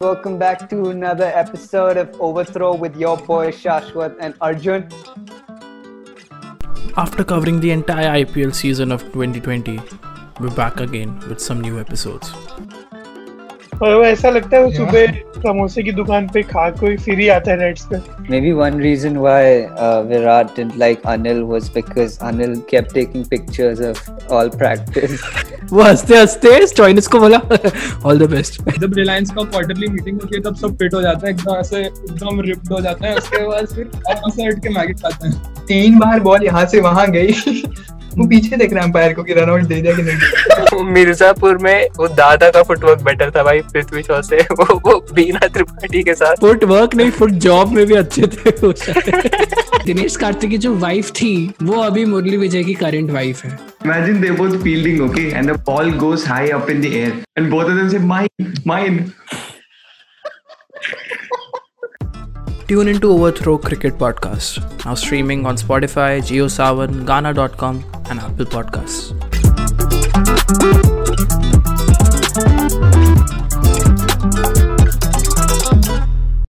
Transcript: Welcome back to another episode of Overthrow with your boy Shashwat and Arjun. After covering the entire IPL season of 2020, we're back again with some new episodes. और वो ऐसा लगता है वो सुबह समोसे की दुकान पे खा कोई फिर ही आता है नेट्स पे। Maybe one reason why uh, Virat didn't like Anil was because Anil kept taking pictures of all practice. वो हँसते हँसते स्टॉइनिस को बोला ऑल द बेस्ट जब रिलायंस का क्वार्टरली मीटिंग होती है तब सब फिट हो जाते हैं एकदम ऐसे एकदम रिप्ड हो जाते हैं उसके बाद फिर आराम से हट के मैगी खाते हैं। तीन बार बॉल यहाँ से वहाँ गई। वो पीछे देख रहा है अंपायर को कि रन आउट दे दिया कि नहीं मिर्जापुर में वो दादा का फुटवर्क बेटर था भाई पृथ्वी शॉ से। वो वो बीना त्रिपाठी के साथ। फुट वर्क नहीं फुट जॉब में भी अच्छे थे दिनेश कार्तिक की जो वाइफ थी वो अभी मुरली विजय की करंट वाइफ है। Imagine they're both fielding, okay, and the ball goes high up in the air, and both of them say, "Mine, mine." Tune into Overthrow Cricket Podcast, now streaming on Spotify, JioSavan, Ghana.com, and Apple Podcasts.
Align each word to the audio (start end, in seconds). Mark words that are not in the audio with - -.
Welcome 0.00 0.38
back 0.38 0.70
to 0.70 0.90
another 0.90 1.24
episode 1.24 1.96
of 1.96 2.20
Overthrow 2.20 2.76
with 2.76 2.94
your 2.94 3.16
boy 3.16 3.50
Shashwat 3.50 4.14
and 4.20 4.32
Arjun. 4.40 4.88
After 6.96 7.24
covering 7.24 7.58
the 7.58 7.72
entire 7.72 8.24
IPL 8.24 8.54
season 8.54 8.92
of 8.92 9.02
2020, 9.10 9.80
we're 10.38 10.50
back 10.50 10.78
again 10.78 11.18
with 11.28 11.40
some 11.40 11.60
new 11.60 11.80
episodes. 11.80 12.32
और 13.82 13.94
वो 13.94 14.04
ऐसा 14.04 14.30
लगता 14.30 14.56
है 14.56 14.64
वो 14.64 14.70
सुबह 14.72 15.06
समोसे 15.42 15.82
की 15.82 15.92
दुकान 15.92 16.28
पे 16.28 16.42
खा 16.42 16.70
कोई 16.70 16.96
फिर 16.96 17.18
ही 17.18 17.28
आता 17.28 17.50
है 17.50 17.58
नेट्स 17.58 17.86
पे। 17.92 17.98
Maybe 18.30 18.52
one 18.60 18.78
reason 18.84 19.18
why 19.24 19.42
uh, 19.86 20.02
Virat 20.08 20.54
didn't 20.56 20.78
like 20.78 21.02
Anil 21.12 21.42
was 21.52 21.68
because 21.76 22.16
Anil 22.30 22.56
kept 22.72 22.94
taking 22.94 23.24
pictures 23.34 23.80
of 23.80 24.00
all 24.30 24.50
practice. 24.62 25.20
वो 25.72 25.82
हँसते 25.82 26.18
हँसते 26.18 26.66
स्टॉइनिस 26.66 27.06
को 27.06 27.18
बोला 27.20 27.40
ऑल 28.04 28.18
द 28.18 28.30
बेस्ट 28.30 28.60
जब 28.78 28.94
रिलायंस 28.94 29.30
का 29.30 29.42
क्वार्टरली 29.42 29.86
मीटिंग 29.86 30.20
होती 30.22 30.36
है 30.36 30.42
तब 30.42 30.56
सब 30.56 30.76
फिट 30.78 30.94
हो 30.94 31.02
जाते 31.02 31.26
हैं 31.26 31.34
एकदम 31.34 31.56
ऐसे 31.56 31.80
एकदम 31.80 32.40
रिप्ड 32.40 32.72
हो 32.72 32.80
जाते 32.80 33.06
हैं 33.06 33.14
उसके 33.14 33.46
बाद 33.46 33.66
फिर 33.66 33.90
आराम 34.08 34.30
से 34.30 34.42
हट 34.42 34.62
के 34.62 34.68
मैगी 34.68 34.92
खाते 34.92 35.28
हैं। 35.28 35.64
तीन 35.68 35.98
बार 35.98 36.20
बॉल 36.20 36.44
यहाँ 36.44 36.66
से 36.66 36.80
वहाँ 36.80 37.10
गई। 37.10 37.32
वो 38.16 38.26
पीछे 38.26 38.56
देख 38.56 38.72
रहा 38.72 38.80
है 38.80 38.86
अंपायर 38.86 39.12
को 39.12 39.22
कि 39.22 39.34
रन 39.34 39.50
आउट 39.50 39.62
दे 39.62 39.74
दिया 39.74 39.94
कि 39.94 40.02
नहीं 40.02 40.84
मिर्जापुर 40.92 41.58
में 41.58 41.88
वो 41.96 42.08
दादा 42.08 42.50
का 42.50 42.62
फुटवर्क 42.62 43.02
बेटर 43.02 43.30
था 43.30 43.42
भाई 43.42 43.60
पृथ्वी 43.60 44.02
शॉ 44.02 44.22
से। 44.22 44.36
वो 44.52 44.78
वो 44.78 45.06
बीना 45.14 45.46
त्रिपाठी 45.46 46.02
के 46.02 46.14
साथ। 46.14 46.36
फुट 46.36 46.64
वर्क 46.64 46.94
नहीं 46.94 47.10
फुट 47.10 47.30
जॉब 47.30 47.72
में 47.72 47.86
भी 47.86 47.94
अच्छे 47.94 48.22
थे 48.22 48.50
दिनेश 49.86 50.16
कार्तिक 50.16 50.50
की 50.50 50.58
जो 50.58 50.74
वाइफ 50.74 51.10
थी 51.10 51.52
वो 51.62 51.72
अभी 51.72 52.04
मुरली 52.04 52.36
विजय 52.36 52.64
की 52.64 52.74
करंट 52.74 53.10
वाइफ 53.10 53.44
है। 53.44 53.58
Imagine 53.86 54.16
they're 54.22 54.38
both 54.40 54.56
fielding, 54.58 55.00
okay, 55.08 55.26
and 55.32 55.46
the 55.48 55.58
ball 55.58 56.00
goes 56.02 56.24
high 56.26 56.48
up 56.52 56.66
in 56.68 56.80
the 56.80 56.92
air, 56.92 57.12
and 57.38 57.46
both 57.54 57.66
of 57.68 57.76
them 57.78 57.92
say, 57.94 58.06
"Mine, 58.12 58.56
mine." 58.70 58.98
Tune 62.68 62.88
into 62.88 63.08
Overthrow 63.08 63.56
Cricket 63.56 63.96
Podcast, 63.96 64.84
now 64.84 64.94
streaming 64.94 65.46
on 65.46 65.56
Spotify, 65.56 66.20
JioSavan, 66.20 67.06
Ghana.com, 67.06 67.82
and 68.10 68.20
Apple 68.20 68.44
Podcasts. 68.44 69.14